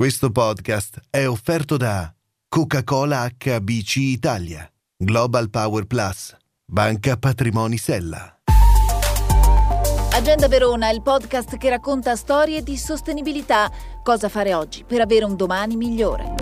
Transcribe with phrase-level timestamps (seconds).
[0.00, 2.10] Questo podcast è offerto da
[2.48, 6.34] Coca-Cola HBC Italia, Global Power Plus,
[6.64, 8.40] Banca Patrimoni Sella.
[10.14, 13.70] Agenda Verona, il podcast che racconta storie di sostenibilità.
[14.02, 16.34] Cosa fare oggi per avere un domani migliore.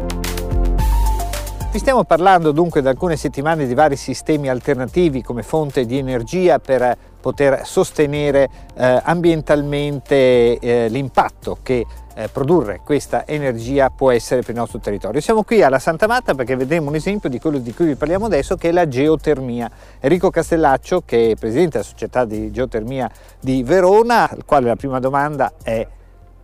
[1.73, 6.61] Vi stiamo parlando dunque da alcune settimane di vari sistemi alternativi come fonte di energia
[6.61, 11.85] per poter sostenere eh, ambientalmente eh, l'impatto che
[12.15, 15.21] eh, produrre questa energia può essere per il nostro territorio.
[15.21, 18.27] Siamo qui alla Santa Marta perché vedremo un esempio di quello di cui vi parliamo
[18.27, 19.71] adesso che è la geotermia.
[20.01, 24.99] Enrico Castellaccio che è presidente della società di geotermia di Verona, al quale la prima
[24.99, 25.87] domanda è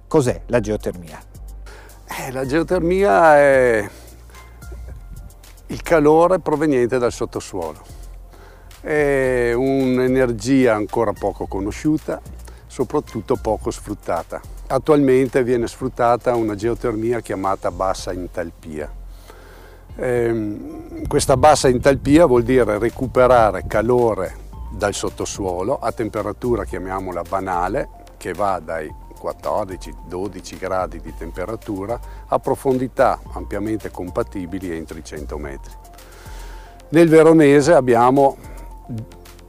[0.07, 1.21] cos'è la geotermia?
[2.07, 3.91] Eh, la geotermia è
[5.67, 8.03] il calore proveniente dal sottosuolo
[8.85, 12.21] è un'energia ancora poco conosciuta,
[12.67, 14.43] soprattutto poco sfruttata.
[14.67, 18.93] Attualmente viene sfruttata una geotermia chiamata bassa entalpia.
[19.97, 20.57] Eh,
[21.09, 24.37] questa bassa entalpia vuol dire recuperare calore
[24.71, 33.21] dal sottosuolo a temperatura chiamiamola banale che va dai 14-12 gradi di temperatura a profondità
[33.33, 35.73] ampiamente compatibili entro i 100 metri.
[36.91, 38.37] Nel veronese abbiamo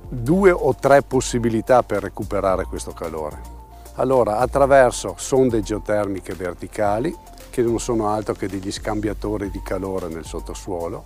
[0.07, 3.53] due o tre possibilità per recuperare questo calore.
[3.95, 7.15] Allora, attraverso sonde geotermiche verticali,
[7.49, 11.03] che non sono altro che degli scambiatori di calore nel sottosuolo,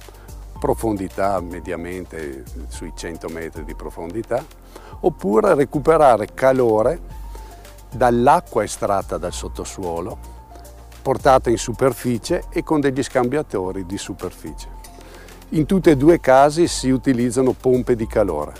[0.59, 4.43] profondità mediamente sui 100 metri di profondità,
[5.01, 6.99] oppure recuperare calore
[7.91, 10.17] dall'acqua estratta dal sottosuolo,
[11.01, 14.67] portata in superficie e con degli scambiatori di superficie.
[15.53, 18.53] In tutti e due i casi si utilizzano pompe di calore,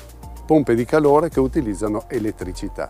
[0.47, 2.89] pompe di calore che utilizzano elettricità.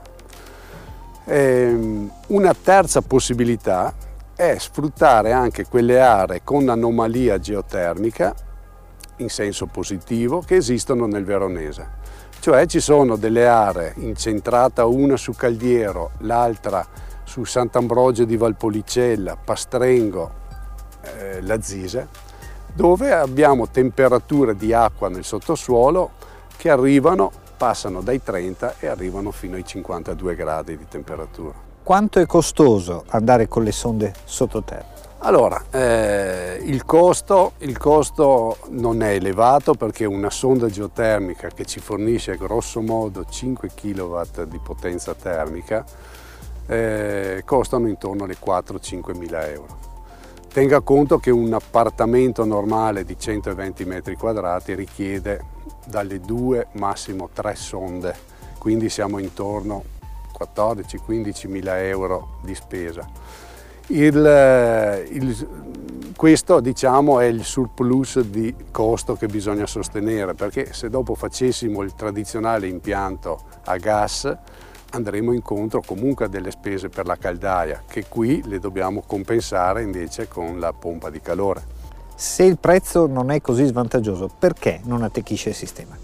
[1.25, 3.94] Ehm, una terza possibilità
[4.33, 8.33] è sfruttare anche quelle aree con anomalia geotermica,
[9.17, 11.97] in senso positivo, che esistono nel Veronese.
[12.39, 16.88] Cioè ci sono delle aree incentrata una su Caldiero, l'altra
[17.26, 20.32] su Sant'Ambrogio di Valpolicella, Pastrengo,
[21.02, 22.27] eh, la Zise,
[22.80, 26.12] dove abbiamo temperature di acqua nel sottosuolo
[26.56, 31.54] che arrivano, passano dai 30 e arrivano fino ai 52 gradi di temperatura.
[31.84, 34.95] Quanto è costoso andare con le sonde sottoterra?
[35.18, 41.82] Allora, eh, il, costo, il, costo, non è elevato perché una sonda geotermica che ci
[41.82, 45.84] fornisce grosso modo 5 kW di potenza termica
[46.66, 49.89] eh, costano intorno alle 4-5 mila euro.
[50.52, 55.45] Tenga conto che un appartamento normale di 120 metri quadrati richiede
[55.86, 58.15] dalle due massimo tre sonde,
[58.58, 59.83] quindi siamo intorno
[60.39, 63.08] a 14-15 mila euro di spesa.
[63.88, 65.48] Il, il,
[66.15, 71.93] questo diciamo, è il surplus di costo che bisogna sostenere perché se dopo facessimo il
[71.93, 74.36] tradizionale impianto a gas
[74.92, 80.27] andremo incontro comunque a delle spese per la caldaia che qui le dobbiamo compensare invece
[80.27, 81.77] con la pompa di calore.
[82.16, 85.98] Se il prezzo non è così svantaggioso, perché non attecchisce il sistema?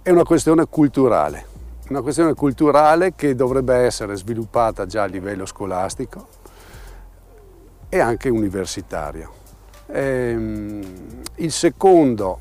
[0.00, 1.46] È una questione culturale,
[1.88, 6.26] una questione culturale che dovrebbe essere sviluppata già a livello scolastico
[7.88, 9.32] e anche universitario.
[9.88, 10.82] Ehm,
[11.36, 12.40] il secondo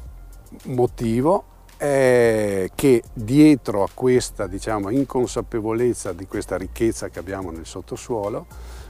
[0.65, 1.43] motivo
[1.77, 8.45] è che dietro a questa diciamo, inconsapevolezza di questa ricchezza che abbiamo nel sottosuolo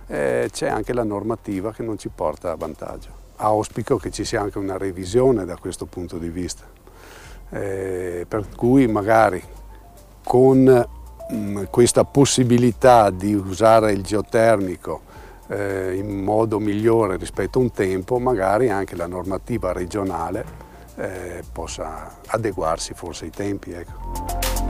[0.08, 3.24] eh, c'è anche la normativa che non ci porta a vantaggio.
[3.38, 6.64] Auspico che ci sia anche una revisione da questo punto di vista,
[7.50, 9.44] eh, per cui magari
[10.24, 15.02] con mh, mm, questa possibilità di usare il geotermico
[15.48, 20.65] eh, in modo migliore rispetto a un tempo, magari anche la normativa regionale
[20.96, 23.72] eh, possa adeguarsi forse ai tempi.
[23.72, 24.64] Ecco.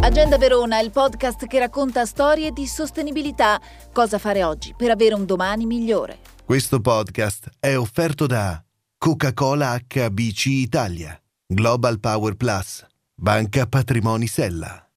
[0.00, 3.60] Agenda Verona, il podcast che racconta storie di sostenibilità.
[3.92, 6.18] Cosa fare oggi per avere un domani migliore.
[6.44, 8.62] Questo podcast è offerto da
[8.98, 12.84] Coca-Cola HBC Italia, Global Power Plus,
[13.14, 14.83] Banca Patrimoni Sella.